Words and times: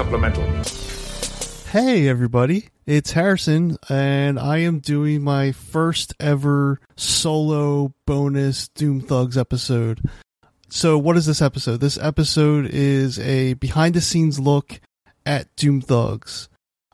supplemental. 0.00 0.46
Hey, 1.70 2.08
everybody. 2.08 2.70
It's 2.86 3.12
Harrison, 3.12 3.76
and 3.90 4.40
I 4.40 4.56
am 4.60 4.78
doing 4.78 5.22
my 5.22 5.52
first 5.52 6.14
ever 6.18 6.80
solo 6.96 7.92
bonus 8.06 8.68
Doom 8.68 9.02
Thugs 9.02 9.36
episode. 9.36 10.00
So, 10.70 10.96
what 10.96 11.18
is 11.18 11.26
this 11.26 11.42
episode? 11.42 11.80
This 11.80 11.98
episode 11.98 12.70
is 12.72 13.18
a 13.18 13.52
behind 13.52 13.94
the 13.94 14.00
scenes 14.00 14.40
look 14.40 14.80
at 15.26 15.54
Doom 15.56 15.82
Thugs. 15.82 16.48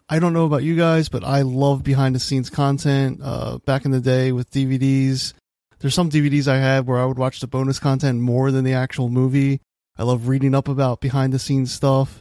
I 0.09 0.19
don't 0.19 0.33
know 0.33 0.47
about 0.47 0.65
you 0.65 0.75
guys, 0.75 1.09
but 1.09 1.23
I 1.23 1.43
love 1.43 1.85
behind 1.85 2.17
the 2.17 2.19
scenes 2.19 2.51
content. 2.51 3.21
Uh, 3.23 3.59
back 3.59 3.85
in 3.85 3.93
the 3.93 4.01
day 4.01 4.33
with 4.33 4.51
DVDs, 4.51 5.33
there's 5.79 5.95
some 5.95 6.11
DVDs 6.11 6.49
I 6.49 6.59
had 6.59 6.89
where 6.89 6.99
I 6.99 7.05
would 7.05 7.19
watch 7.19 7.39
the 7.39 7.47
bonus 7.47 7.79
content 7.79 8.19
more 8.19 8.51
than 8.51 8.65
the 8.65 8.75
actual 8.75 9.09
movie. 9.11 9.61
I 9.97 10.03
love 10.03 10.27
reading 10.27 10.57
up 10.57 10.67
about 10.67 11.01
behind 11.01 11.33
the 11.33 11.39
scenes 11.39 11.71
stuff. 11.71 12.21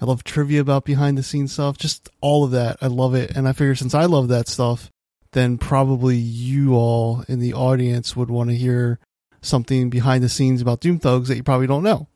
I 0.00 0.04
love 0.04 0.24
trivia 0.24 0.60
about 0.60 0.84
behind 0.84 1.16
the 1.16 1.22
scenes 1.22 1.52
stuff. 1.52 1.78
Just 1.78 2.08
all 2.20 2.44
of 2.44 2.50
that. 2.52 2.78
I 2.80 2.88
love 2.88 3.14
it. 3.14 3.36
And 3.36 3.48
I 3.48 3.52
figure 3.52 3.74
since 3.74 3.94
I 3.94 4.06
love 4.06 4.28
that 4.28 4.48
stuff, 4.48 4.90
then 5.32 5.58
probably 5.58 6.16
you 6.16 6.74
all 6.74 7.24
in 7.28 7.38
the 7.38 7.54
audience 7.54 8.16
would 8.16 8.30
want 8.30 8.50
to 8.50 8.56
hear 8.56 8.98
something 9.40 9.90
behind 9.90 10.24
the 10.24 10.28
scenes 10.28 10.60
about 10.60 10.80
Doom 10.80 10.98
Thugs 10.98 11.28
that 11.28 11.36
you 11.36 11.42
probably 11.42 11.66
don't 11.66 11.82
know. 11.82 12.08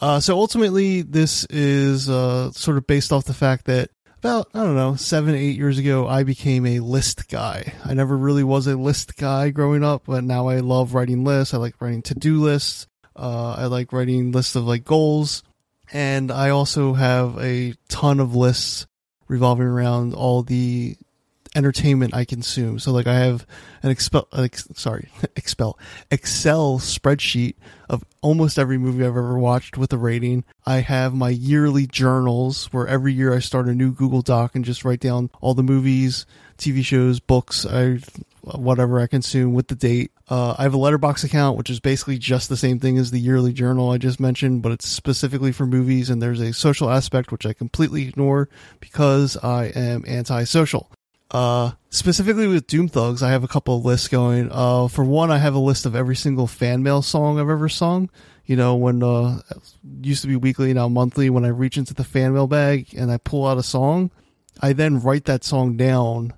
Uh, 0.00 0.20
so 0.20 0.36
ultimately, 0.36 1.02
this 1.02 1.46
is 1.50 2.10
uh, 2.10 2.50
sort 2.52 2.76
of 2.76 2.86
based 2.86 3.12
off 3.12 3.24
the 3.24 3.34
fact 3.34 3.66
that 3.66 3.90
about, 4.18 4.48
I 4.54 4.58
don't 4.58 4.74
know, 4.74 4.96
seven, 4.96 5.34
eight 5.34 5.56
years 5.56 5.78
ago, 5.78 6.08
I 6.08 6.24
became 6.24 6.66
a 6.66 6.80
list 6.80 7.28
guy. 7.28 7.74
I 7.84 7.94
never 7.94 8.16
really 8.16 8.42
was 8.42 8.66
a 8.66 8.76
list 8.76 9.16
guy 9.16 9.50
growing 9.50 9.84
up, 9.84 10.04
but 10.06 10.24
now 10.24 10.48
I 10.48 10.60
love 10.60 10.94
writing 10.94 11.24
lists. 11.24 11.54
I 11.54 11.58
like 11.58 11.80
writing 11.80 12.02
to 12.02 12.14
do 12.14 12.40
lists. 12.40 12.86
Uh, 13.14 13.54
I 13.58 13.66
like 13.66 13.92
writing 13.92 14.32
lists 14.32 14.56
of 14.56 14.64
like 14.64 14.84
goals. 14.84 15.42
And 15.94 16.32
I 16.32 16.50
also 16.50 16.94
have 16.94 17.38
a 17.38 17.74
ton 17.88 18.18
of 18.18 18.34
lists 18.34 18.86
revolving 19.28 19.68
around 19.68 20.12
all 20.12 20.42
the 20.42 20.96
entertainment 21.54 22.14
I 22.14 22.24
consume. 22.24 22.80
So 22.80 22.90
like 22.90 23.06
I 23.06 23.14
have 23.14 23.46
an 23.84 23.92
Excel, 23.92 24.26
sorry, 24.74 25.08
Excel, 25.36 25.78
Excel 26.10 26.80
spreadsheet 26.80 27.54
of 27.88 28.02
almost 28.22 28.58
every 28.58 28.76
movie 28.76 29.04
I've 29.04 29.10
ever 29.10 29.38
watched 29.38 29.78
with 29.78 29.92
a 29.92 29.96
rating. 29.96 30.44
I 30.66 30.78
have 30.78 31.14
my 31.14 31.30
yearly 31.30 31.86
journals 31.86 32.66
where 32.72 32.88
every 32.88 33.12
year 33.12 33.32
I 33.32 33.38
start 33.38 33.68
a 33.68 33.74
new 33.74 33.92
Google 33.92 34.22
Doc 34.22 34.56
and 34.56 34.64
just 34.64 34.84
write 34.84 35.00
down 35.00 35.30
all 35.40 35.54
the 35.54 35.62
movies, 35.62 36.26
TV 36.56 36.84
shows, 36.84 37.20
books, 37.20 37.66
I 37.66 37.98
whatever 38.44 39.00
I 39.00 39.06
consume 39.06 39.54
with 39.54 39.68
the 39.68 39.74
date. 39.74 40.12
Uh, 40.28 40.54
I 40.58 40.62
have 40.62 40.74
a 40.74 40.78
Letterboxd 40.78 41.24
account, 41.24 41.56
which 41.56 41.70
is 41.70 41.80
basically 41.80 42.18
just 42.18 42.48
the 42.48 42.56
same 42.56 42.78
thing 42.78 42.98
as 42.98 43.10
the 43.10 43.18
yearly 43.18 43.52
journal 43.52 43.90
I 43.90 43.98
just 43.98 44.20
mentioned, 44.20 44.62
but 44.62 44.72
it's 44.72 44.88
specifically 44.88 45.52
for 45.52 45.66
movies. 45.66 46.10
And 46.10 46.20
there's 46.20 46.40
a 46.40 46.52
social 46.52 46.90
aspect, 46.90 47.32
which 47.32 47.46
I 47.46 47.52
completely 47.52 48.08
ignore 48.08 48.48
because 48.80 49.36
I 49.42 49.66
am 49.66 50.04
antisocial. 50.06 50.90
Uh, 51.30 51.72
specifically 51.90 52.46
with 52.46 52.66
Doom 52.66 52.88
Thugs, 52.88 53.22
I 53.22 53.30
have 53.30 53.44
a 53.44 53.48
couple 53.48 53.76
of 53.76 53.84
lists 53.84 54.08
going. 54.08 54.50
Uh, 54.52 54.88
for 54.88 55.04
one, 55.04 55.30
I 55.30 55.38
have 55.38 55.54
a 55.54 55.58
list 55.58 55.86
of 55.86 55.96
every 55.96 56.16
single 56.16 56.46
fan 56.46 56.82
mail 56.82 57.02
song 57.02 57.38
I've 57.38 57.48
ever 57.48 57.68
sung. 57.68 58.10
You 58.46 58.56
know, 58.56 58.76
when 58.76 59.02
uh, 59.02 59.40
used 60.02 60.22
to 60.22 60.28
be 60.28 60.36
weekly, 60.36 60.72
now 60.74 60.88
monthly. 60.88 61.30
When 61.30 61.44
I 61.44 61.48
reach 61.48 61.78
into 61.78 61.94
the 61.94 62.04
fan 62.04 62.34
mail 62.34 62.46
bag 62.46 62.94
and 62.94 63.10
I 63.10 63.16
pull 63.16 63.46
out 63.46 63.58
a 63.58 63.62
song, 63.62 64.10
I 64.60 64.74
then 64.74 65.00
write 65.00 65.24
that 65.24 65.44
song 65.44 65.76
down 65.76 66.34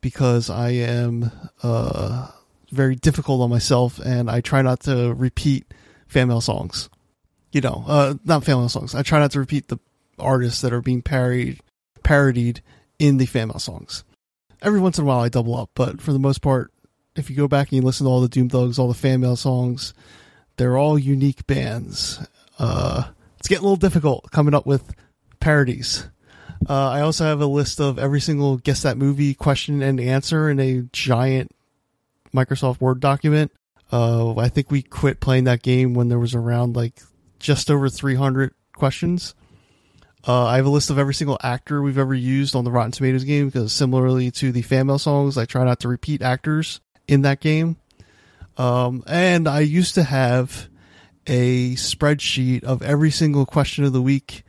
because 0.00 0.50
I 0.50 0.70
am 0.70 1.30
uh 1.62 2.30
very 2.70 2.96
difficult 2.96 3.40
on 3.40 3.50
myself 3.50 3.98
and 3.98 4.30
I 4.30 4.40
try 4.40 4.62
not 4.62 4.80
to 4.80 5.14
repeat 5.14 5.72
fan 6.06 6.28
mail 6.28 6.40
songs. 6.40 6.90
You 7.50 7.62
know, 7.62 7.84
uh, 7.86 8.14
not 8.24 8.44
fan 8.44 8.58
mail 8.58 8.68
songs. 8.68 8.94
I 8.94 9.02
try 9.02 9.18
not 9.18 9.30
to 9.32 9.40
repeat 9.40 9.68
the 9.68 9.78
artists 10.18 10.60
that 10.60 10.72
are 10.72 10.82
being 10.82 11.02
parodied 11.02 11.60
parodied 12.02 12.62
in 12.98 13.16
the 13.16 13.26
fan 13.26 13.48
mail 13.48 13.58
songs 13.58 14.04
every 14.62 14.80
once 14.80 14.98
in 14.98 15.04
a 15.04 15.06
while 15.06 15.20
I 15.20 15.28
double 15.28 15.56
up, 15.56 15.70
but 15.74 16.00
for 16.00 16.12
the 16.12 16.18
most 16.18 16.42
part, 16.42 16.72
if 17.16 17.30
you 17.30 17.36
go 17.36 17.48
back 17.48 17.68
and 17.68 17.76
you 17.76 17.82
listen 17.82 18.06
to 18.06 18.10
all 18.10 18.20
the 18.20 18.28
Doom 18.28 18.48
Thugs, 18.48 18.78
all 18.78 18.88
the 18.88 18.94
fan 18.94 19.20
mail 19.20 19.36
songs, 19.36 19.94
they're 20.56 20.76
all 20.76 20.98
unique 20.98 21.46
bands. 21.46 22.24
Uh, 22.58 23.04
it's 23.38 23.48
getting 23.48 23.62
a 23.62 23.66
little 23.66 23.76
difficult 23.76 24.30
coming 24.30 24.54
up 24.54 24.66
with 24.66 24.94
parodies. 25.40 26.08
Uh, 26.68 26.88
I 26.88 27.00
also 27.00 27.24
have 27.24 27.40
a 27.40 27.46
list 27.46 27.80
of 27.80 27.98
every 27.98 28.20
single 28.20 28.56
guess 28.56 28.82
that 28.82 28.98
movie 28.98 29.34
question 29.34 29.82
and 29.82 30.00
answer 30.00 30.50
in 30.50 30.58
a 30.60 30.82
giant 30.92 31.54
Microsoft 32.34 32.80
Word 32.80 33.00
document. 33.00 33.52
Uh, 33.90 34.36
I 34.36 34.48
think 34.48 34.70
we 34.70 34.82
quit 34.82 35.20
playing 35.20 35.44
that 35.44 35.62
game 35.62 35.94
when 35.94 36.08
there 36.08 36.18
was 36.18 36.34
around 36.34 36.76
like 36.76 37.00
just 37.38 37.70
over 37.70 37.88
300 37.88 38.52
questions. 38.74 39.34
Uh, 40.26 40.46
I 40.46 40.56
have 40.56 40.66
a 40.66 40.70
list 40.70 40.90
of 40.90 40.98
every 40.98 41.14
single 41.14 41.38
actor 41.42 41.80
we've 41.80 41.98
ever 41.98 42.14
used 42.14 42.56
on 42.56 42.64
the 42.64 42.70
Rotten 42.70 42.92
Tomatoes 42.92 43.24
game 43.24 43.46
because, 43.46 43.72
similarly 43.72 44.30
to 44.32 44.52
the 44.52 44.62
fan 44.62 44.88
mail 44.88 44.98
songs, 44.98 45.38
I 45.38 45.44
try 45.44 45.64
not 45.64 45.80
to 45.80 45.88
repeat 45.88 46.22
actors 46.22 46.80
in 47.06 47.22
that 47.22 47.40
game. 47.40 47.76
Um, 48.56 49.04
and 49.06 49.46
I 49.46 49.60
used 49.60 49.94
to 49.94 50.02
have 50.02 50.68
a 51.26 51.74
spreadsheet 51.74 52.64
of 52.64 52.82
every 52.82 53.10
single 53.10 53.46
question 53.46 53.84
of 53.84 53.92
the 53.92 54.02
week 54.02 54.44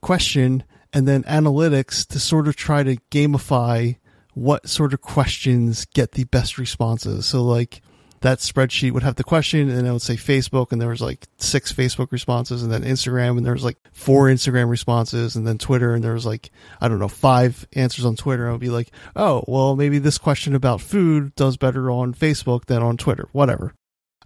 question 0.00 0.64
and 0.94 1.06
then 1.06 1.24
analytics 1.24 2.06
to 2.06 2.20
sort 2.20 2.48
of 2.48 2.56
try 2.56 2.84
to 2.84 2.96
gamify 3.10 3.96
what 4.32 4.68
sort 4.68 4.94
of 4.94 5.00
questions 5.00 5.84
get 5.86 6.12
the 6.12 6.24
best 6.24 6.56
responses. 6.56 7.26
So, 7.26 7.42
like, 7.42 7.82
that 8.20 8.38
spreadsheet 8.38 8.92
would 8.92 9.02
have 9.02 9.16
the 9.16 9.24
question 9.24 9.68
and 9.68 9.86
it 9.86 9.92
would 9.92 10.00
say 10.00 10.14
Facebook 10.14 10.72
and 10.72 10.80
there 10.80 10.88
was 10.88 11.02
like 11.02 11.26
six 11.36 11.74
Facebook 11.74 12.10
responses 12.10 12.62
and 12.62 12.72
then 12.72 12.82
Instagram 12.82 13.36
and 13.36 13.44
there 13.44 13.52
was 13.52 13.64
like 13.64 13.76
four 13.92 14.28
Instagram 14.28 14.70
responses 14.70 15.36
and 15.36 15.46
then 15.46 15.58
Twitter 15.58 15.92
and 15.92 16.02
there 16.02 16.14
was 16.14 16.24
like, 16.24 16.50
I 16.80 16.88
don't 16.88 17.00
know, 17.00 17.08
five 17.08 17.68
answers 17.74 18.06
on 18.06 18.16
Twitter. 18.16 18.48
I 18.48 18.52
would 18.52 18.62
be 18.62 18.70
like, 18.70 18.90
oh, 19.14 19.44
well, 19.46 19.76
maybe 19.76 19.98
this 19.98 20.16
question 20.16 20.54
about 20.54 20.80
food 20.80 21.34
does 21.34 21.58
better 21.58 21.90
on 21.90 22.14
Facebook 22.14 22.64
than 22.64 22.82
on 22.82 22.96
Twitter. 22.96 23.28
Whatever. 23.32 23.74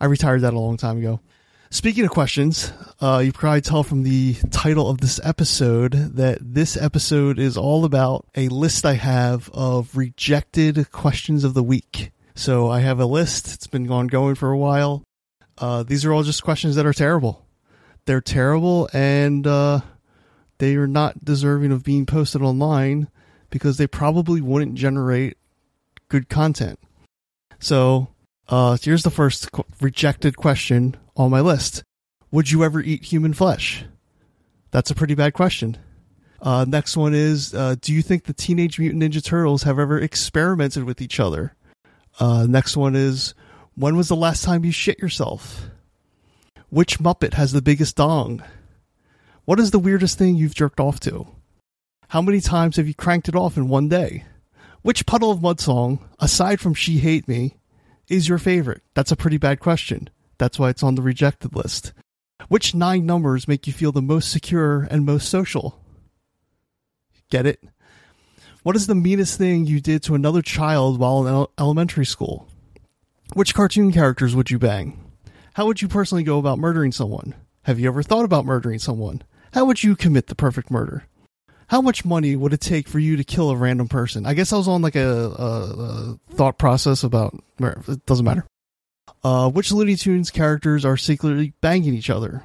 I 0.01 0.05
retired 0.05 0.43
that 0.43 0.55
a 0.55 0.61
long 0.61 0.77
time 0.77 0.99
ago. 0.99 1.19
Speaking 1.71 2.05
of 2.07 2.11
questions, 2.11 2.73
uh, 2.99 3.21
you 3.23 3.31
probably 3.31 3.61
tell 3.61 3.83
from 3.83 4.03
the 4.03 4.35
title 4.51 4.89
of 4.89 4.99
this 4.99 5.21
episode 5.23 5.93
that 5.93 6.39
this 6.41 6.79
episode 6.79 7.39
is 7.39 7.59
all 7.59 7.85
about 7.85 8.27
a 8.35 8.49
list 8.49 8.87
I 8.87 8.95
have 8.95 9.51
of 9.53 9.95
rejected 9.95 10.91
questions 10.93 11.45
of 11.45 11.53
the 11.53 11.63
week. 11.63 12.11
So 12.35 12.71
I 12.71 12.81
have 12.81 13.01
a 13.01 13.05
list. 13.05 13.53
It's 13.53 13.67
been 13.67 13.91
ongoing 13.91 14.35
for 14.35 14.51
a 14.51 14.57
while. 14.57 15.05
Uh, 15.59 15.83
these 15.83 16.07
are 16.07 16.13
all 16.13 16.23
just 16.23 16.43
questions 16.43 16.75
that 16.77 16.87
are 16.87 16.95
terrible. 16.95 17.45
They're 18.07 18.23
terrible 18.23 18.89
and 18.95 19.47
uh, 19.47 19.81
they 20.57 20.75
are 20.77 20.87
not 20.87 21.23
deserving 21.23 21.71
of 21.71 21.85
being 21.85 22.07
posted 22.07 22.41
online 22.41 23.09
because 23.51 23.77
they 23.77 23.87
probably 23.87 24.41
wouldn't 24.41 24.75
generate 24.75 25.37
good 26.09 26.31
content. 26.31 26.79
So 27.59 28.09
uh, 28.49 28.77
here's 28.81 29.03
the 29.03 29.11
first 29.11 29.53
qu- 29.53 29.65
rejected 29.81 30.37
question 30.37 30.97
on 31.17 31.31
my 31.31 31.41
list 31.41 31.83
Would 32.31 32.51
you 32.51 32.65
ever 32.65 32.81
eat 32.81 33.05
human 33.05 33.35
flesh? 33.35 33.85
That's 34.71 34.91
a 34.91 34.95
pretty 34.95 35.15
bad 35.15 35.35
question. 35.35 35.77
Uh, 36.41 36.65
next 36.69 36.97
one 36.97 37.15
is 37.15 37.55
uh, 37.55 37.77
Do 37.81 37.93
you 37.93 38.03
think 38.03 38.25
the 38.25 38.33
Teenage 38.33 38.79
Mutant 38.79 39.03
Ninja 39.03 39.23
Turtles 39.23 39.65
have 39.65 39.79
ever 39.79 39.99
experimented 39.99 40.85
with 40.85 41.01
each 41.01 41.21
other? 41.21 41.55
Uh, 42.21 42.47
next 42.49 42.77
one 42.77 42.97
is 42.97 43.35
when 43.75 43.97
was 43.97 44.09
the 44.09 44.17
last 44.17 44.45
time 44.45 44.65
you 44.65 44.73
shit 44.73 44.99
yourself? 44.99 45.67
Which 46.71 46.99
Muppet 46.99 47.35
has 47.35 47.53
the 47.53 47.63
biggest 47.63 47.97
dong? 47.97 48.43
What 49.45 49.61
is 49.61 49.71
the 49.71 49.79
weirdest 49.79 50.19
thing 50.19 50.37
you've 50.37 50.55
jerked 50.55 50.81
off 50.81 51.01
to? 51.01 51.27
How 52.09 52.21
many 52.21 52.41
times 52.41 52.77
have 52.77 52.89
you 52.89 52.95
cranked 52.95 53.29
it 53.29 53.37
off 53.37 53.57
in 53.57 53.69
one 53.69 53.89
day? 53.89 54.25
Which 54.83 55.07
Puddle 55.07 55.31
of 55.31 55.43
Mudd 55.43 55.61
song, 55.61 56.07
aside 56.19 56.61
from 56.61 56.75
She 56.75 56.99
Hate 56.99 57.27
Me, 57.29 57.57
is 58.09 58.29
your 58.29 58.39
favorite? 58.39 58.83
That's 58.95 59.13
a 59.13 59.17
pretty 59.17 59.39
bad 59.39 59.61
question. 59.61 60.11
That's 60.39 60.59
why 60.59 60.71
it's 60.71 60.83
on 60.83 60.95
the 60.95 61.03
rejected 61.03 61.55
list. 61.55 61.93
Which 62.49 62.75
nine 62.75 63.05
numbers 63.05 63.49
make 63.49 63.67
you 63.67 63.73
feel 63.73 63.93
the 63.93 64.01
most 64.01 64.31
secure 64.31 64.87
and 64.91 65.05
most 65.05 65.29
social? 65.29 65.83
Get 67.31 67.47
it? 67.47 67.63
What 68.63 68.77
is 68.77 68.87
the 68.87 68.95
meanest 68.95 69.39
thing 69.39 69.67
you 69.67 69.81
did 69.81 70.03
to 70.05 70.15
another 70.15 70.43
child 70.43 70.99
while 70.99 71.27
in 71.27 71.47
elementary 71.59 72.07
school? 72.07 72.49
Which 73.35 73.55
cartoon 73.55 73.93
characters 73.93 74.35
would 74.35 74.51
you 74.51 74.59
bang? 74.59 74.99
How 75.55 75.67
would 75.67 75.83
you 75.83 75.89
personally 75.89 76.23
go 76.23 76.39
about 76.39 76.59
murdering 76.59 76.93
someone? 76.93 77.35
Have 77.63 77.81
you 77.81 77.89
ever 77.89 78.03
thought 78.03 78.25
about 78.25 78.47
murdering 78.47 78.79
someone? 78.79 79.23
How 79.53 79.65
would 79.65 79.83
you 79.83 79.97
commit 79.97 80.29
the 80.29 80.35
perfect 80.35 80.71
murder? 80.71 81.08
How 81.69 81.83
much 81.83 82.05
money 82.05 82.35
would 82.35 82.55
it 82.55 82.61
take 82.63 82.89
for 82.89 82.99
you 82.99 83.17
to 83.19 83.25
kill 83.25 83.51
a 83.51 83.57
random 83.57 83.89
person? 83.89 84.25
I 84.25 84.33
guess 84.33 84.53
I 84.53 84.57
was 84.57 84.69
on 84.69 84.81
like 84.81 84.97
a, 84.97 85.07
a, 85.07 85.53
a 85.53 86.19
thought 86.31 86.59
process 86.59 87.05
about. 87.05 87.39
It 87.61 88.07
doesn't 88.07 88.25
matter. 88.25 88.47
Uh, 89.23 89.51
which 89.51 89.71
Looney 89.71 89.97
Tunes 89.97 90.31
characters 90.31 90.85
are 90.85 90.97
secretly 90.97 91.53
banging 91.61 91.95
each 91.95 92.09
other? 92.09 92.43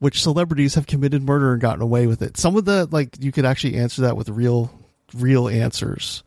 Which 0.00 0.22
celebrities 0.22 0.74
have 0.74 0.86
committed 0.86 1.22
murder 1.22 1.52
and 1.52 1.62
gotten 1.62 1.80
away 1.80 2.06
with 2.06 2.20
it? 2.20 2.36
Some 2.36 2.56
of 2.56 2.66
the 2.66 2.86
like 2.90 3.16
you 3.20 3.32
could 3.32 3.46
actually 3.46 3.76
answer 3.76 4.02
that 4.02 4.16
with 4.16 4.28
real 4.28 4.70
real 5.14 5.48
answers. 5.48 6.22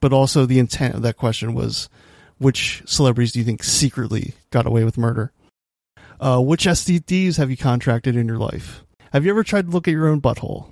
But 0.00 0.12
also 0.12 0.46
the 0.46 0.60
intent 0.60 0.94
of 0.94 1.02
that 1.02 1.16
question 1.16 1.52
was 1.52 1.90
which 2.38 2.82
celebrities 2.86 3.32
do 3.32 3.40
you 3.40 3.44
think 3.44 3.62
secretly 3.62 4.34
got 4.50 4.66
away 4.66 4.84
with 4.84 4.96
murder? 4.96 5.32
Uh, 6.20 6.40
which 6.40 6.64
STDs 6.64 7.36
have 7.36 7.50
you 7.50 7.56
contracted 7.56 8.16
in 8.16 8.26
your 8.26 8.38
life? 8.38 8.84
Have 9.12 9.24
you 9.24 9.30
ever 9.30 9.44
tried 9.44 9.66
to 9.66 9.70
look 9.70 9.86
at 9.86 9.92
your 9.92 10.08
own 10.08 10.20
butthole? 10.20 10.70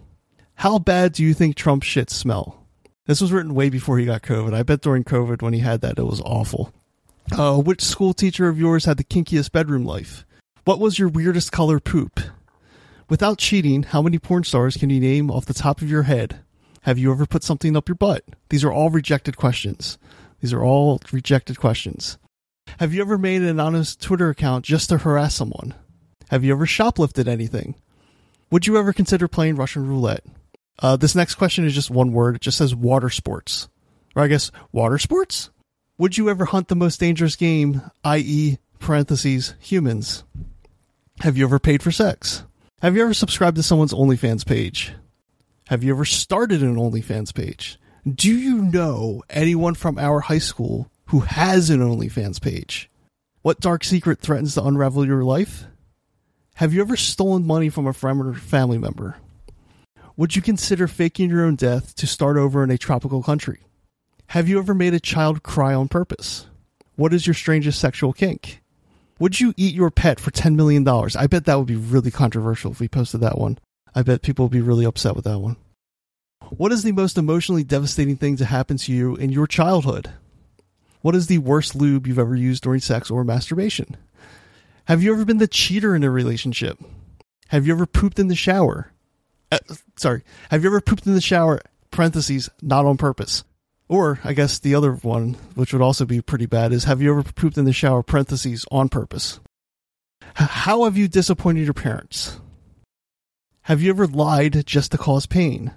How 0.57 0.79
bad 0.79 1.13
do 1.13 1.23
you 1.23 1.35
think 1.35 1.55
Trump 1.55 1.83
shit 1.83 2.09
smell? 2.09 2.67
This 3.05 3.21
was 3.21 3.31
written 3.31 3.55
way 3.55 3.69
before 3.69 3.99
he 3.99 4.07
got 4.07 4.23
COVID. 4.23 4.55
I 4.55 4.63
bet 4.63 4.81
during 4.81 5.05
COVID 5.05 5.43
when 5.43 5.53
he 5.53 5.61
had 5.61 5.83
that, 5.83 5.99
it 5.99 6.07
was 6.07 6.23
awful. 6.23 6.73
Uh, 7.31 7.59
which 7.59 7.83
school 7.83 8.15
teacher 8.15 8.49
of 8.49 8.59
yours 8.59 8.87
had 8.87 8.97
the 8.97 9.05
kinkiest 9.05 9.53
bedroom 9.53 9.85
life? 9.85 10.25
What 10.65 10.81
was 10.81 10.99
your 10.99 11.09
weirdest 11.09 11.53
color 11.53 11.79
poop? 11.79 12.21
Without 13.11 13.39
cheating, 13.39 13.83
how 13.83 14.01
many 14.01 14.19
porn 14.19 14.45
stars 14.45 14.79
can 14.79 14.89
you 14.89 14.99
name 14.99 15.31
off 15.31 15.45
the 15.45 15.55
top 15.55 15.83
of 15.83 15.91
your 15.91 16.05
head? 16.05 16.41
Have 16.83 16.99
you 16.99 17.13
ever 17.13 17.27
put 17.27 17.45
something 17.45 17.77
up 17.77 17.89
your 17.89 17.95
butt? 17.95 18.25
These 18.49 18.65
are 18.65 18.73
all 18.73 18.89
rejected 18.89 19.37
questions. 19.37 19.99
These 20.41 20.55
are 20.55 20.65
all 20.65 21.01
rejected 21.13 21.61
questions. 21.61 22.17
Have 22.79 22.95
you 22.95 23.03
ever 23.03 23.19
made 23.19 23.43
an 23.43 23.49
anonymous 23.49 23.95
Twitter 23.95 24.31
account 24.31 24.65
just 24.65 24.89
to 24.89 24.99
harass 24.99 25.35
someone? 25.35 25.75
Have 26.31 26.45
you 26.45 26.53
ever 26.53 26.67
shoplifted 26.67 27.29
anything? 27.29 27.75
Would 28.51 28.67
you 28.67 28.79
ever 28.79 28.95
consider 28.95 29.29
playing 29.29 29.57
Russian 29.57 29.87
roulette? 29.87 30.25
Uh, 30.79 30.97
this 30.97 31.15
next 31.15 31.37
question 31.37 31.65
is 31.65 31.75
just 31.75 31.91
one 31.91 32.13
word. 32.13 32.37
It 32.37 32.43
just 32.43 32.59
says 32.59 32.75
water 32.75 33.11
sports. 33.11 33.69
Or 34.15 34.23
I 34.23 34.29
guess 34.29 34.51
water 34.73 34.99
sports? 34.99 35.51
Would 35.99 36.19
you 36.19 36.29
ever 36.29 36.45
hunt 36.47 36.69
the 36.69 36.77
most 36.77 37.01
dangerous 37.01 37.37
game, 37.37 37.83
i.e., 38.05 38.59
parentheses, 38.79 39.55
humans? 39.59 40.25
Have 41.21 41.39
you 41.39 41.45
ever 41.45 41.59
paid 41.59 41.83
for 41.83 41.91
sex? 41.91 42.45
Have 42.83 42.95
you 42.95 43.03
ever 43.03 43.15
subscribed 43.15 43.57
to 43.57 43.63
someone's 43.63 43.95
OnlyFans 43.95 44.45
page? 44.45 44.93
Have 45.69 45.83
you 45.83 45.95
ever 45.95 46.05
started 46.05 46.63
an 46.63 46.77
OnlyFans 46.77 47.35
page? 47.35 47.79
Do 48.07 48.31
you 48.31 48.63
know 48.63 49.23
anyone 49.31 49.75
from 49.75 49.99
our 49.99 50.21
high 50.21 50.39
school 50.39 50.91
who 51.07 51.21
has 51.21 51.71
an 51.71 51.81
OnlyFans 51.81 52.41
page? 52.41 52.91
What 53.43 53.61
dark 53.61 53.83
secret 53.83 54.21
threatens 54.21 54.55
to 54.55 54.65
unravel 54.65 55.07
your 55.07 55.25
life? 55.25 55.65
Have 56.57 56.73
you 56.73 56.83
ever 56.83 56.97
stolen 56.97 57.47
money 57.47 57.69
from 57.69 57.87
a 57.87 57.93
friend 57.93 58.21
or 58.21 58.35
family 58.35 58.79
member? 58.79 59.17
Would 60.19 60.35
you 60.35 60.41
consider 60.41 60.89
faking 60.89 61.29
your 61.29 61.45
own 61.45 61.57
death 61.57 61.95
to 61.97 62.07
start 62.07 62.39
over 62.39 62.65
in 62.65 62.71
a 62.71 62.79
tropical 62.79 63.23
country? 63.23 63.67
Have 64.29 64.49
you 64.49 64.59
ever 64.59 64.73
made 64.73 64.95
a 64.95 65.01
child 65.01 65.43
cry 65.43 65.75
on 65.75 65.89
purpose? 65.89 66.47
What 66.95 67.13
is 67.13 67.27
your 67.27 67.35
strangest 67.35 67.79
sexual 67.79 68.15
kink? 68.15 68.63
Would 69.19 69.41
you 69.41 69.53
eat 69.59 69.75
your 69.75 69.91
pet 69.91 70.19
for 70.19 70.31
$10 70.31 70.55
million? 70.55 70.89
I 70.89 71.27
bet 71.27 71.45
that 71.45 71.59
would 71.59 71.67
be 71.67 71.77
really 71.77 72.11
controversial 72.11 72.73
if 72.73 72.81
we 72.81 72.89
posted 72.89 73.21
that 73.21 73.37
one. 73.37 73.59
I 73.95 74.01
bet 74.01 74.23
people 74.23 74.47
would 74.47 74.53
be 74.53 74.63
really 74.63 74.87
upset 74.87 75.17
with 75.17 75.27
that 75.27 75.41
one. 75.41 75.57
What 76.49 76.73
is 76.73 76.83
the 76.83 76.93
most 76.93 77.19
emotionally 77.19 77.63
devastating 77.63 78.17
thing 78.17 78.39
to 78.39 78.47
happen 78.47 78.79
to 78.79 78.93
you 78.93 79.17
in 79.17 79.33
your 79.33 79.47
childhood? 79.47 80.13
What 81.03 81.15
is 81.15 81.27
the 81.27 81.39
worst 81.39 81.75
lube 81.75 82.07
you've 82.07 82.19
ever 82.19 82.37
used 82.37 82.63
during 82.63 82.81
sex 82.81 83.11
or 83.11 83.23
masturbation? 83.23 83.99
Have 84.87 85.03
you 85.03 85.13
ever 85.13 85.27
been 85.27 85.39
the 85.39 85.47
cheater 85.47 85.95
in 85.95 86.05
a 86.05 86.11
relationship? 86.11 86.79
Have 87.49 87.67
you 87.67 87.75
ever 87.75 87.85
pooped 87.85 88.19
in 88.19 88.29
the 88.29 88.35
shower? 88.35 88.93
Uh, 89.53 89.59
sorry, 89.97 90.23
have 90.51 90.63
you 90.63 90.69
ever 90.69 90.81
pooped 90.81 91.07
in 91.07 91.15
the 91.15 91.21
shower? 91.21 91.61
Parentheses, 91.91 92.51
not 92.63 92.85
on 92.85 92.97
purpose. 92.97 93.45
Or 93.89 94.19
I 94.25 94.33
guess 94.33 94.59
the 94.59 94.75
other 94.75 94.93
one, 94.93 95.35
which 95.55 95.73
would 95.73 95.83
also 95.83 96.05
be 96.05 96.21
pretty 96.21 96.47
bad, 96.47 96.73
is 96.73 96.85
have 96.85 97.01
you 97.01 97.11
ever 97.11 97.23
pooped 97.23 97.57
in 97.57 97.65
the 97.65 97.73
shower? 97.73 98.03
Parentheses, 98.03 98.65
on 98.71 98.89
purpose. 98.89 99.41
H- 100.41 100.49
how 100.49 100.85
have 100.85 100.97
you 100.97 101.07
disappointed 101.09 101.65
your 101.65 101.75
parents? 101.75 102.41
Have 103.63 103.81
you 103.83 103.91
ever 103.91 104.07
lied 104.07 104.67
just 104.67 104.93
to 104.93 104.99
cause 104.99 105.27
pain? 105.27 105.73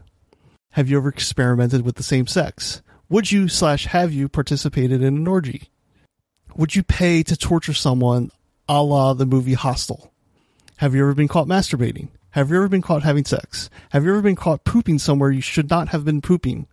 Have 0.72 0.90
you 0.90 0.98
ever 0.98 1.10
experimented 1.10 1.84
with 1.84 1.96
the 1.96 2.04
same 2.04 2.28
sex? 2.28 2.82
Would 3.10 3.32
you 3.32 3.48
slash 3.48 3.86
have 3.88 4.14
you 4.14 4.30
participated 4.30 5.02
in 5.02 5.18
an 5.18 5.28
orgy? 5.28 5.70
Would 6.56 6.76
you 6.76 6.84
pay 6.84 7.24
to 7.24 7.38
torture 7.38 7.74
someone 7.74 8.32
a 8.68 8.84
la 8.84 9.14
the 9.14 9.26
movie 9.26 9.54
Hostel? 9.54 10.12
Have 10.78 10.94
you 10.94 11.02
ever 11.02 11.14
been 11.14 11.28
caught 11.28 11.48
masturbating? 11.48 12.10
Have 12.32 12.52
you 12.52 12.58
ever 12.58 12.68
been 12.68 12.84
caught 12.84 13.02
having 13.02 13.26
sex? 13.26 13.72
Have 13.90 14.04
you 14.04 14.12
ever 14.12 14.22
been 14.22 14.36
caught 14.36 14.64
pooping 14.64 15.00
somewhere 15.00 15.32
you 15.32 15.42
should 15.42 15.70
not 15.70 15.88
have 15.90 16.06
been 16.06 16.22
pooping? 16.22 16.68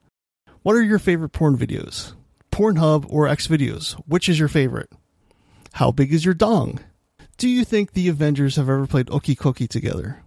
What 0.62 0.76
are 0.76 0.82
your 0.82 0.98
favorite 0.98 1.30
porn 1.30 1.56
videos? 1.56 2.12
Pornhub 2.52 3.06
or 3.08 3.26
Xvideos? 3.26 3.94
Which 4.06 4.28
is 4.28 4.38
your 4.38 4.48
favorite? 4.48 4.90
How 5.72 5.92
big 5.92 6.12
is 6.12 6.26
your 6.26 6.34
dong? 6.34 6.80
Do 7.38 7.48
you 7.48 7.64
think 7.64 7.92
the 7.92 8.08
Avengers 8.08 8.56
have 8.56 8.68
ever 8.68 8.86
played 8.86 9.06
Ookie 9.06 9.36
Cookie 9.36 9.66
together? 9.66 10.22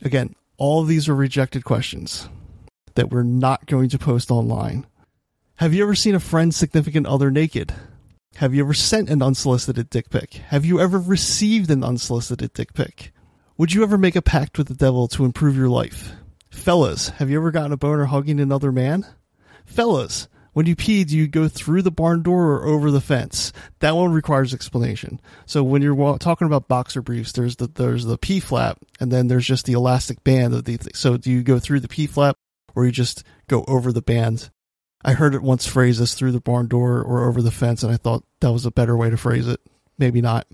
Again, 0.00 0.34
all 0.56 0.82
these 0.82 1.10
are 1.10 1.14
rejected 1.14 1.64
questions 1.64 2.28
that 2.94 3.10
we're 3.10 3.22
not 3.22 3.66
going 3.66 3.90
to 3.90 3.98
post 3.98 4.30
online. 4.30 4.86
Have 5.56 5.74
you 5.74 5.82
ever 5.82 5.94
seen 5.94 6.14
a 6.14 6.20
friend's 6.20 6.56
significant 6.56 7.06
other 7.06 7.30
naked? 7.30 7.74
Have 8.36 8.54
you 8.54 8.64
ever 8.64 8.74
sent 8.74 9.10
an 9.10 9.22
unsolicited 9.22 9.90
dick 9.90 10.08
pic? 10.08 10.34
Have 10.48 10.64
you 10.64 10.80
ever 10.80 10.98
received 10.98 11.70
an 11.70 11.84
unsolicited 11.84 12.54
dick 12.54 12.72
pic? 12.72 13.12
Would 13.58 13.74
you 13.74 13.82
ever 13.82 13.98
make 13.98 14.16
a 14.16 14.22
pact 14.22 14.56
with 14.56 14.68
the 14.68 14.74
devil 14.74 15.08
to 15.08 15.26
improve 15.26 15.56
your 15.56 15.68
life? 15.68 16.12
Fellas, 16.50 17.10
have 17.10 17.28
you 17.28 17.36
ever 17.36 17.50
gotten 17.50 17.72
a 17.72 17.76
boner 17.76 18.06
hugging 18.06 18.40
another 18.40 18.72
man? 18.72 19.06
Fellas, 19.66 20.26
when 20.54 20.64
you 20.64 20.74
pee, 20.74 21.04
do 21.04 21.16
you 21.16 21.28
go 21.28 21.48
through 21.48 21.82
the 21.82 21.90
barn 21.90 22.22
door 22.22 22.52
or 22.52 22.66
over 22.66 22.90
the 22.90 23.00
fence? 23.00 23.52
That 23.80 23.94
one 23.94 24.12
requires 24.12 24.54
explanation. 24.54 25.20
So 25.44 25.62
when 25.62 25.82
you're 25.82 26.18
talking 26.18 26.46
about 26.46 26.66
boxer 26.66 27.02
briefs, 27.02 27.32
there's 27.32 27.56
the 27.56 27.66
there's 27.66 28.06
the 28.06 28.18
P 28.18 28.40
flap, 28.40 28.78
and 29.00 29.12
then 29.12 29.28
there's 29.28 29.46
just 29.46 29.66
the 29.66 29.74
elastic 29.74 30.24
band 30.24 30.54
of 30.54 30.64
the. 30.64 30.78
So 30.94 31.18
do 31.18 31.30
you 31.30 31.42
go 31.42 31.58
through 31.58 31.80
the 31.80 31.88
P 31.88 32.06
flap, 32.06 32.36
or 32.74 32.86
you 32.86 32.92
just 32.92 33.22
go 33.48 33.64
over 33.68 33.92
the 33.92 34.02
band? 34.02 34.50
I 35.04 35.12
heard 35.12 35.34
it 35.34 35.42
once 35.42 35.66
phrased 35.66 36.00
as 36.00 36.14
through 36.14 36.32
the 36.32 36.40
barn 36.40 36.68
door 36.68 37.02
or 37.02 37.28
over 37.28 37.42
the 37.42 37.50
fence, 37.50 37.82
and 37.82 37.92
I 37.92 37.96
thought 37.96 38.24
that 38.40 38.52
was 38.52 38.64
a 38.64 38.70
better 38.70 38.96
way 38.96 39.10
to 39.10 39.16
phrase 39.16 39.46
it. 39.46 39.60
Maybe 39.98 40.22
not. 40.22 40.46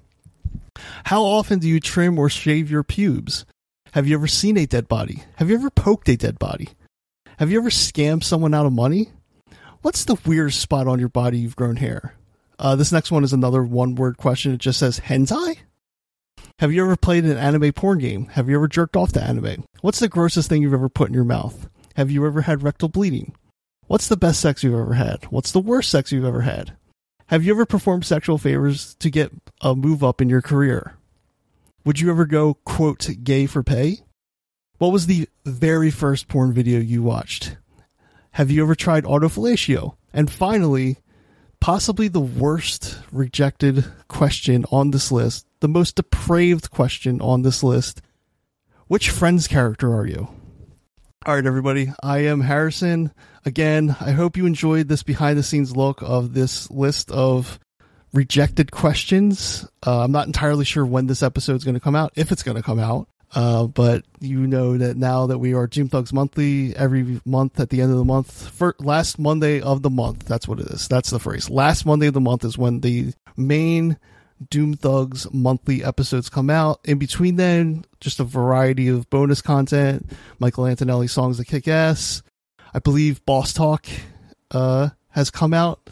How 1.05 1.23
often 1.23 1.59
do 1.59 1.69
you 1.69 1.81
trim 1.81 2.19
or 2.19 2.29
shave 2.29 2.71
your 2.71 2.83
pubes? 2.83 3.45
Have 3.93 4.07
you 4.07 4.15
ever 4.15 4.27
seen 4.27 4.57
a 4.57 4.67
dead 4.67 4.89
body? 4.89 5.25
Have 5.37 5.49
you 5.49 5.57
ever 5.57 5.71
poked 5.71 6.09
a 6.09 6.17
dead 6.17 6.39
body? 6.39 6.69
Have 7.39 7.51
you 7.51 7.59
ever 7.59 7.71
scammed 7.71 8.25
someone 8.25 8.55
out 8.55 8.67
of 8.67 8.73
money? 8.73 9.11
What's 9.83 10.05
the 10.05 10.19
weirdest 10.27 10.61
spot 10.61 10.87
on 10.87 10.99
your 10.99 11.09
body 11.09 11.39
you've 11.39 11.57
grown 11.57 11.77
hair? 11.77 12.15
Uh, 12.59 12.77
this 12.77 12.93
next 12.93 13.11
one 13.11 13.25
is 13.25 13.33
another 13.33 13.63
one 13.63 13.95
word 13.95 14.17
question. 14.19 14.53
It 14.53 14.59
just 14.59 14.81
says 14.81 15.01
hentai? 15.01 15.59
Have 16.59 16.73
you 16.73 16.85
ever 16.85 16.97
played 16.97 17.25
an 17.25 17.37
anime 17.37 17.73
porn 17.73 17.99
game? 17.99 18.27
Have 18.33 18.49
you 18.49 18.57
ever 18.57 18.67
jerked 18.67 18.97
off 18.97 19.13
to 19.13 19.23
anime? 19.23 19.65
What's 19.81 20.01
the 20.01 20.09
grossest 20.09 20.49
thing 20.49 20.63
you've 20.63 20.75
ever 20.75 20.89
put 20.89 21.09
in 21.09 21.15
your 21.15 21.25
mouth? 21.25 21.69
Have 21.95 22.11
you 22.11 22.27
ever 22.27 22.43
had 22.43 22.65
rectal 22.65 22.89
bleeding? 22.89 23.35
What's 23.87 24.09
the 24.09 24.17
best 24.17 24.41
sex 24.41 24.63
you've 24.63 24.75
ever 24.75 24.95
had? 24.95 25.25
What's 25.31 25.53
the 25.53 25.61
worst 25.61 25.91
sex 25.91 26.11
you've 26.11 26.25
ever 26.25 26.43
had? 26.43 26.77
Have 27.29 27.45
you 27.45 27.53
ever 27.53 27.67
performed 27.67 28.07
sexual 28.07 28.39
favors 28.39 28.95
to 29.01 29.11
get 29.11 29.31
a 29.61 29.75
move 29.75 30.03
up 30.03 30.23
in 30.23 30.31
your 30.31 30.41
career? 30.41 30.97
Would 31.85 32.01
you 32.01 32.09
ever 32.09 32.25
go, 32.25 32.55
quote, 32.55 33.07
gay 33.23 33.45
for 33.45 33.63
pay? 33.63 33.99
What 34.79 34.93
was 34.93 35.05
the 35.05 35.29
very 35.45 35.91
first 35.91 36.29
porn 36.29 36.55
video 36.55 36.81
you 36.81 37.03
watched? 37.03 37.59
Have 38.31 38.51
you 38.51 38.63
ever 38.63 38.75
tried 38.75 39.05
autofellatio? 39.05 39.97
And 40.11 40.31
finally, 40.31 41.01
possibly 41.61 42.09
the 42.09 42.19
worst 42.19 42.99
rejected 43.13 43.85
question 44.09 44.65
on 44.73 44.93
this 44.93 45.13
list, 45.13 45.47
the 45.61 45.69
most 45.69 45.97
depraved 45.97 46.71
question 46.71 47.21
on 47.21 47.43
this 47.43 47.63
list. 47.63 48.01
Which 48.87 49.11
Friends 49.11 49.47
character 49.47 49.95
are 49.95 50.07
you? 50.07 50.29
All 51.27 51.35
right, 51.35 51.45
everybody. 51.45 51.93
I 52.03 52.21
am 52.21 52.41
Harrison. 52.41 53.13
Again, 53.49 53.97
I 53.99 54.11
hope 54.11 54.37
you 54.37 54.45
enjoyed 54.45 54.89
this 54.89 55.03
behind 55.03 55.39
the 55.39 55.43
scenes 55.43 55.75
look 55.75 56.03
of 56.03 56.35
this 56.35 56.71
list 56.71 57.11
of 57.11 57.59
rejected 58.13 58.71
questions. 58.71 59.67
Uh, 59.87 60.03
I'm 60.05 60.13
not 60.13 60.27
entirely 60.27 60.67
sure 60.67 60.85
when 60.85 61.07
this 61.07 61.23
episode 61.23 61.57
is 61.57 61.65
going 61.65 61.73
to 61.73 61.81
come 61.81 61.97
out, 61.97 62.13
if 62.15 62.31
it's 62.31 62.43
going 62.43 62.59
to 62.59 62.63
come 62.63 62.79
out. 62.79 63.09
Uh, 63.35 63.67
but 63.67 64.05
you 64.21 64.47
know 64.47 64.77
that 64.77 64.99
now 64.99 65.29
that 65.29 65.39
we 65.39 65.55
are 65.55 65.67
Doom 65.67 65.89
Thugs 65.89 66.13
Monthly, 66.13 66.77
every 66.77 67.23
month 67.25 67.59
at 67.59 67.71
the 67.71 67.81
end 67.81 67.91
of 67.91 67.97
the 67.97 68.05
month, 68.05 68.51
for 68.51 68.77
last 68.81 69.19
Monday 69.19 69.63
of 69.63 69.81
the 69.81 69.89
month, 69.89 70.27
that's 70.27 70.47
what 70.47 70.61
it 70.61 70.67
is. 70.67 70.87
That's 70.87 71.09
the 71.09 71.19
phrase. 71.19 71.49
Last 71.49 71.87
Monday 71.87 72.09
of 72.09 72.15
the 72.15 72.21
month 72.21 72.45
is 72.45 72.59
when 72.59 72.81
the 72.81 73.15
main 73.35 73.97
Doom 74.51 74.75
Thugs 74.75 75.27
monthly 75.33 75.83
episodes 75.83 76.29
come 76.29 76.51
out. 76.51 76.81
In 76.85 76.99
between 76.99 77.37
then, 77.37 77.87
just 77.99 78.21
a 78.21 78.25
variety 78.25 78.89
of 78.89 79.09
bonus 79.09 79.41
content, 79.41 80.13
Michael 80.39 80.67
Antonelli 80.67 81.07
songs 81.07 81.39
that 81.39 81.47
kick 81.47 81.67
ass. 81.67 82.23
I 82.75 82.79
believe 82.79 83.25
Boss 83.25 83.53
Talk 83.53 83.87
uh, 84.51 84.91
has 85.11 85.31
come 85.31 85.55
out 85.55 85.91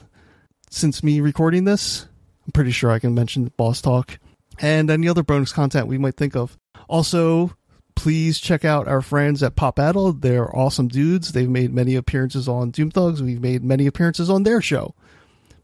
since 0.70 1.02
me 1.02 1.20
recording 1.20 1.64
this. 1.64 2.06
I'm 2.46 2.52
pretty 2.52 2.70
sure 2.70 2.90
I 2.90 2.98
can 2.98 3.14
mention 3.14 3.52
Boss 3.56 3.80
Talk 3.80 4.18
and 4.60 4.90
any 4.90 5.08
other 5.08 5.22
bonus 5.22 5.52
content 5.52 5.86
we 5.86 5.98
might 5.98 6.16
think 6.16 6.36
of. 6.36 6.56
Also, 6.88 7.56
please 7.94 8.38
check 8.38 8.64
out 8.64 8.86
our 8.86 9.02
friends 9.02 9.42
at 9.42 9.56
Pop 9.56 9.76
Battle. 9.76 10.12
They're 10.12 10.54
awesome 10.54 10.88
dudes. 10.88 11.32
They've 11.32 11.48
made 11.48 11.74
many 11.74 11.96
appearances 11.96 12.48
on 12.48 12.70
Doom 12.70 12.90
Thugs. 12.90 13.22
We've 13.22 13.40
made 13.40 13.64
many 13.64 13.86
appearances 13.86 14.30
on 14.30 14.44
their 14.44 14.60
show. 14.60 14.94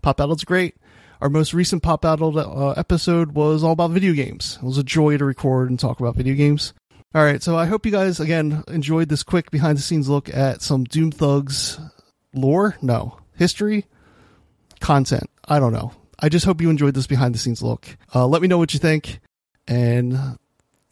Pop 0.01 0.17
Battle's 0.17 0.45
great. 0.45 0.77
Our 1.21 1.29
most 1.29 1.55
recent 1.55 1.85
Pop 1.85 2.03
Battle 2.03 2.37
uh, 2.37 2.73
episode 2.73 3.33
was 3.33 3.63
all 3.63 3.73
about 3.73 3.93
video 3.93 4.13
games. 4.13 4.59
It 4.61 4.67
was 4.67 4.79
a 4.79 4.83
joy 4.83 5.19
to 5.19 5.25
record 5.25 5.71
and 5.71 5.79
talk 5.79 6.01
about 6.01 6.17
video 6.17 6.35
games. 6.35 6.73
All 7.15 7.23
right, 7.23 7.43
so 7.43 7.59
I 7.59 7.67
hope 7.67 7.85
you 7.85 7.93
guys 7.93 8.21
again 8.21 8.65
enjoyed 8.69 9.11
this 9.11 9.23
quick 9.23 9.51
behind 9.51 9.77
the 9.77 9.83
scenes 9.83 10.09
look 10.09 10.35
at 10.35 10.63
some 10.63 10.85
Doom 10.85 11.11
Thugs 11.11 11.79
lore. 12.33 12.75
No, 12.81 13.19
history, 13.37 13.85
content. 14.81 15.29
I 15.47 15.59
don't 15.59 15.75
know. 15.75 15.93
I 16.19 16.31
just 16.31 16.47
hope 16.47 16.63
you 16.63 16.71
enjoyed 16.71 16.95
this 16.95 17.07
behind 17.07 17.35
the 17.35 17.39
scenes 17.39 17.63
look. 17.63 17.87
Uh, 18.15 18.27
let 18.27 18.41
me 18.41 18.49
know 18.49 18.57
what 18.57 18.73
you 18.73 18.79
think, 18.79 19.21
and 19.69 20.19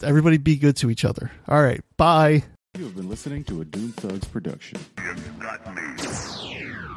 everybody 0.02 0.36
be 0.36 0.56
good 0.56 0.76
to 0.76 0.90
each 0.90 1.06
other. 1.06 1.30
All 1.48 1.62
right, 1.62 1.80
bye. 1.96 2.42
You 2.76 2.84
have 2.84 2.96
been 2.96 3.08
listening 3.08 3.44
to 3.44 3.62
a 3.62 3.64
Doom 3.64 3.92
Thugs 3.92 4.28
production. 4.28 4.78
You 4.98 5.14
got 5.40 5.74
me. 5.74 6.89